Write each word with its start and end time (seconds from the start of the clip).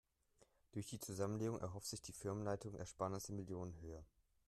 Durch 0.71 0.87
die 0.87 0.99
Zusammenlegung 0.99 1.59
erhofft 1.59 1.85
sich 1.85 2.01
die 2.01 2.11
Firmenleitung 2.11 2.73
Ersparnisse 2.73 3.33
in 3.33 3.35
Millionenhöhe. 3.35 4.03